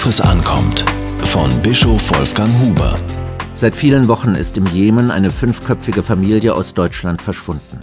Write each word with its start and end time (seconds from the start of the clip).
Worauf 0.00 0.08
es 0.08 0.20
ankommt. 0.22 0.86
Von 1.26 1.50
Bischof 1.60 2.16
Wolfgang 2.16 2.48
Huber. 2.58 2.96
Seit 3.52 3.74
vielen 3.74 4.08
Wochen 4.08 4.34
ist 4.34 4.56
im 4.56 4.64
Jemen 4.64 5.10
eine 5.10 5.28
fünfköpfige 5.28 6.02
Familie 6.02 6.54
aus 6.54 6.72
Deutschland 6.72 7.20
verschwunden. 7.20 7.78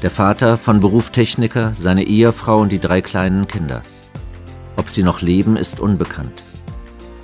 Der 0.00 0.10
Vater, 0.10 0.56
von 0.56 0.80
Beruf 0.80 1.10
Techniker, 1.10 1.74
seine 1.74 2.04
Ehefrau 2.04 2.56
und 2.56 2.72
die 2.72 2.78
drei 2.78 3.02
kleinen 3.02 3.46
Kinder. 3.46 3.82
Ob 4.76 4.88
sie 4.88 5.02
noch 5.02 5.20
leben, 5.20 5.58
ist 5.58 5.80
unbekannt. 5.80 6.42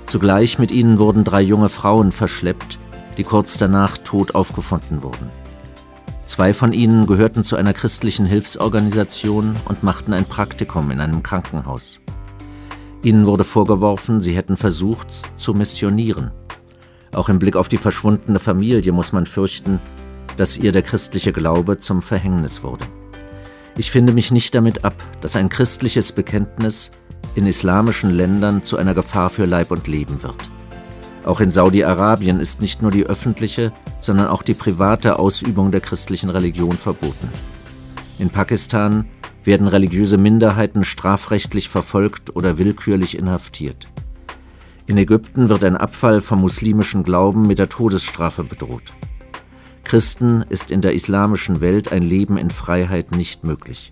Zugleich 0.05 0.59
mit 0.59 0.69
ihnen 0.69 0.99
wurden 0.99 1.23
drei 1.23 1.41
junge 1.41 1.69
Frauen 1.69 2.11
verschleppt, 2.11 2.77
die 3.17 3.23
kurz 3.23 3.57
danach 3.57 3.97
tot 3.97 4.35
aufgefunden 4.35 5.01
wurden. 5.01 5.31
Zwei 6.27 6.53
von 6.53 6.73
ihnen 6.73 7.07
gehörten 7.07 7.43
zu 7.43 7.55
einer 7.55 7.73
christlichen 7.73 8.27
Hilfsorganisation 8.27 9.55
und 9.65 9.81
machten 9.81 10.13
ein 10.13 10.25
Praktikum 10.25 10.91
in 10.91 11.01
einem 11.01 11.23
Krankenhaus. 11.23 12.01
Ihnen 13.05 13.27
wurde 13.27 13.43
vorgeworfen, 13.43 14.19
sie 14.19 14.35
hätten 14.35 14.57
versucht 14.57 15.07
zu 15.37 15.53
missionieren. 15.53 16.31
Auch 17.13 17.29
im 17.29 17.37
Blick 17.37 17.55
auf 17.55 17.69
die 17.69 17.77
verschwundene 17.77 18.39
Familie 18.39 18.91
muss 18.91 19.13
man 19.13 19.27
fürchten, 19.27 19.79
dass 20.37 20.57
ihr 20.57 20.71
der 20.71 20.81
christliche 20.81 21.31
Glaube 21.31 21.77
zum 21.77 22.01
Verhängnis 22.01 22.63
wurde. 22.63 22.83
Ich 23.77 23.91
finde 23.91 24.11
mich 24.11 24.31
nicht 24.31 24.55
damit 24.55 24.83
ab, 24.83 24.95
dass 25.21 25.35
ein 25.35 25.49
christliches 25.49 26.13
Bekenntnis 26.13 26.89
in 27.35 27.45
islamischen 27.45 28.09
Ländern 28.09 28.63
zu 28.63 28.75
einer 28.75 28.95
Gefahr 28.95 29.29
für 29.29 29.45
Leib 29.45 29.69
und 29.69 29.85
Leben 29.85 30.23
wird. 30.23 30.49
Auch 31.25 31.41
in 31.41 31.51
Saudi-Arabien 31.51 32.39
ist 32.39 32.59
nicht 32.59 32.81
nur 32.81 32.89
die 32.89 33.05
öffentliche, 33.05 33.71
sondern 33.99 34.29
auch 34.29 34.41
die 34.41 34.55
private 34.55 35.19
Ausübung 35.19 35.69
der 35.69 35.81
christlichen 35.81 36.31
Religion 36.31 36.75
verboten. 36.75 37.29
In 38.17 38.31
Pakistan 38.31 39.05
werden 39.45 39.67
religiöse 39.67 40.17
Minderheiten 40.17 40.83
strafrechtlich 40.83 41.69
verfolgt 41.69 42.35
oder 42.35 42.57
willkürlich 42.57 43.17
inhaftiert. 43.17 43.87
In 44.87 44.97
Ägypten 44.97 45.49
wird 45.49 45.63
ein 45.63 45.77
Abfall 45.77 46.21
vom 46.21 46.41
muslimischen 46.41 47.03
Glauben 47.03 47.47
mit 47.47 47.59
der 47.59 47.69
Todesstrafe 47.69 48.43
bedroht. 48.43 48.93
Christen 49.83 50.43
ist 50.49 50.71
in 50.71 50.81
der 50.81 50.93
islamischen 50.93 51.61
Welt 51.61 51.91
ein 51.91 52.03
Leben 52.03 52.37
in 52.37 52.49
Freiheit 52.49 53.11
nicht 53.15 53.43
möglich. 53.43 53.91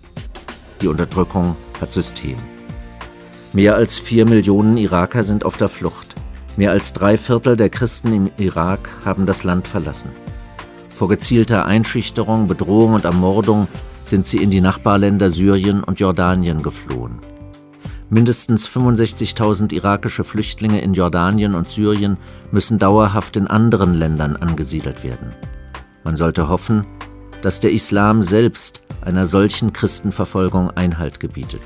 Die 0.80 0.88
Unterdrückung 0.88 1.56
hat 1.80 1.92
System. 1.92 2.36
Mehr 3.52 3.76
als 3.76 3.98
vier 3.98 4.28
Millionen 4.28 4.76
Iraker 4.76 5.22
sind 5.22 5.44
auf 5.44 5.56
der 5.56 5.68
Flucht. 5.68 6.16
Mehr 6.56 6.72
als 6.72 6.92
drei 6.92 7.16
Viertel 7.16 7.56
der 7.56 7.70
Christen 7.70 8.12
im 8.12 8.30
Irak 8.38 8.88
haben 9.04 9.26
das 9.26 9.44
Land 9.44 9.68
verlassen. 9.68 10.10
Vor 10.96 11.08
gezielter 11.08 11.64
Einschüchterung, 11.64 12.46
Bedrohung 12.46 12.94
und 12.94 13.04
Ermordung 13.04 13.68
sind 14.04 14.26
sie 14.26 14.42
in 14.42 14.50
die 14.50 14.60
Nachbarländer 14.60 15.30
Syrien 15.30 15.82
und 15.82 15.98
Jordanien 15.98 16.62
geflohen. 16.62 17.18
Mindestens 18.10 18.68
65.000 18.68 19.72
irakische 19.72 20.24
Flüchtlinge 20.24 20.80
in 20.80 20.94
Jordanien 20.94 21.54
und 21.54 21.68
Syrien 21.68 22.18
müssen 22.52 22.78
dauerhaft 22.78 23.36
in 23.36 23.48
anderen 23.48 23.94
Ländern 23.94 24.36
angesiedelt 24.36 25.02
werden. 25.02 25.32
Man 26.04 26.16
sollte 26.16 26.48
hoffen, 26.48 26.84
dass 27.42 27.60
der 27.60 27.72
Islam 27.72 28.22
selbst 28.22 28.82
einer 29.00 29.26
solchen 29.26 29.72
Christenverfolgung 29.72 30.70
Einhalt 30.70 31.18
gebietet. 31.18 31.62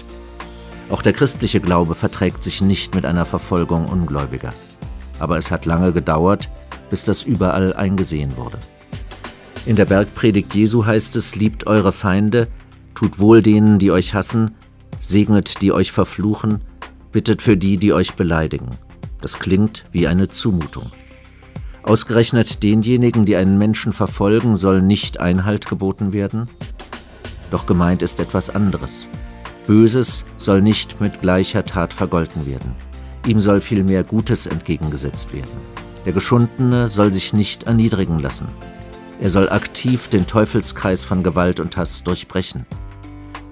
Auch 0.91 1.03
der 1.03 1.13
christliche 1.13 1.61
Glaube 1.61 1.95
verträgt 1.95 2.43
sich 2.43 2.63
nicht 2.63 2.95
mit 2.95 3.05
einer 3.05 3.25
Verfolgung 3.25 3.87
Ungläubiger. 3.87 4.55
Aber 5.19 5.37
es 5.37 5.51
hat 5.51 5.67
lange 5.67 5.93
gedauert, 5.93 6.49
bis 6.89 7.05
das 7.05 7.25
überall 7.25 7.75
eingesehen 7.75 8.37
wurde. 8.37 8.59
In 9.69 9.77
der 9.77 9.85
Bergpredigt 9.85 10.55
Jesu 10.55 10.87
heißt 10.87 11.15
es, 11.17 11.37
liebt 11.37 11.67
eure 11.67 11.93
Feinde, 11.93 12.49
tut 12.95 13.19
wohl 13.19 13.43
denen, 13.43 13.79
die 13.79 13.91
euch 13.91 14.15
hassen, 14.15 14.53
segnet 14.99 15.61
die 15.61 15.73
euch 15.73 15.93
verfluchen, 15.93 16.63
bittet 17.13 17.43
für 17.43 17.59
die, 17.59 17.77
die 17.77 17.93
euch 17.93 18.15
beleidigen. 18.15 18.71
Das 19.21 19.39
klingt 19.39 19.85
wie 19.93 20.07
eine 20.07 20.31
Zumutung. 20.31 20.91
Ausgerechnet 21.83 22.63
denjenigen, 22.63 23.27
die 23.27 23.37
einen 23.37 23.59
Menschen 23.59 23.93
verfolgen, 23.93 24.57
soll 24.57 24.81
nicht 24.81 25.21
Einhalt 25.21 25.69
geboten 25.69 26.15
werden? 26.15 26.49
Doch 27.51 27.67
gemeint 27.67 28.01
ist 28.01 28.21
etwas 28.21 28.49
anderes. 28.49 29.11
Böses 29.67 30.25
soll 30.39 30.63
nicht 30.63 30.99
mit 30.99 31.21
gleicher 31.21 31.67
Tat 31.67 31.93
vergolten 31.93 32.47
werden. 32.47 32.75
Ihm 33.27 33.39
soll 33.39 33.61
vielmehr 33.61 34.03
Gutes 34.03 34.47
entgegengesetzt 34.47 35.35
werden. 35.35 35.61
Der 36.07 36.15
Geschundene 36.15 36.89
soll 36.89 37.13
sich 37.13 37.35
nicht 37.35 37.65
erniedrigen 37.65 38.19
lassen. 38.19 38.49
Er 39.21 39.31
soll 39.31 39.49
aktiv 39.49 40.09
den 40.09 40.27
Teufelskreis 40.27 41.03
von 41.03 41.23
Gewalt 41.23 41.59
und 41.59 41.77
Hass 41.77 42.05
durchbrechen. 42.05 42.67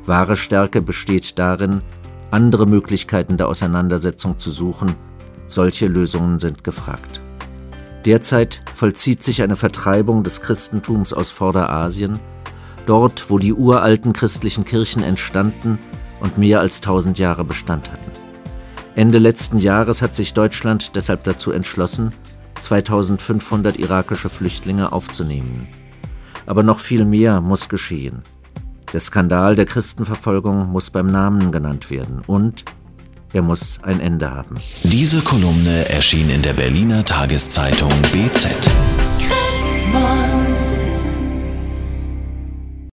Wahre 0.04 0.37
Stärke 0.37 0.81
besteht 0.81 1.38
darin, 1.38 1.82
andere 2.31 2.66
Möglichkeiten 2.66 3.37
der 3.37 3.49
Auseinandersetzung 3.49 4.38
zu 4.38 4.50
suchen. 4.50 4.94
Solche 5.49 5.88
Lösungen 5.88 6.38
sind 6.38 6.62
gefragt. 6.62 7.21
Derzeit 8.05 8.62
vollzieht 8.75 9.25
sich 9.25 9.43
eine 9.43 9.56
Vertreibung 9.56 10.22
des 10.22 10.41
Christentums 10.41 11.12
aus 11.12 11.31
Vorderasien, 11.31 12.21
dort 12.87 13.28
wo 13.28 13.38
die 13.38 13.53
uralten 13.53 14.12
christlichen 14.12 14.65
Kirchen 14.65 15.03
entstanden 15.03 15.81
und 16.21 16.38
mehr 16.38 16.60
als 16.60 16.81
tausend 16.81 17.19
Jahre 17.19 17.43
Bestand 17.44 17.91
hatten. 17.91 18.10
Ende 18.94 19.19
letzten 19.19 19.59
Jahres 19.59 20.00
hat 20.00 20.15
sich 20.15 20.32
Deutschland 20.34 20.94
deshalb 20.94 21.25
dazu 21.25 21.50
entschlossen, 21.50 22.12
2500 22.61 23.78
irakische 23.78 24.28
Flüchtlinge 24.28 24.93
aufzunehmen. 24.93 25.69
Aber 26.47 26.62
noch 26.62 26.81
viel 26.81 27.05
mehr 27.05 27.41
muss 27.41 27.69
geschehen. 27.69 28.22
Der 28.93 29.00
Skandal 29.00 29.56
der 29.56 29.67
Christenverfolgung 29.67 30.71
muss 30.71 30.91
beim 30.91 31.06
Namen 31.06 31.50
genannt 31.50 31.91
werden 31.91 32.22
und 32.27 32.65
er 33.33 33.43
muss 33.43 33.81
ein 33.83 34.00
Ende 34.00 34.31
haben. 34.31 34.56
Diese 34.84 35.21
Kolumne 35.21 35.89
erschien 35.89 36.31
in 36.31 36.43
der 36.43 36.55
Berliner 36.55 37.05
Tageszeitung 37.05 37.91
BZ. 38.12 38.71